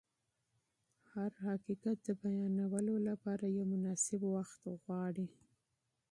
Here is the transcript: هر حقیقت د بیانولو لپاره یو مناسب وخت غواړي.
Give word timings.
هر 1.13 1.31
حقیقت 1.47 1.97
د 2.03 2.09
بیانولو 2.23 2.95
لپاره 3.09 3.43
یو 3.57 3.65
مناسب 3.73 4.21
وخت 4.35 4.61
غواړي. 4.83 5.27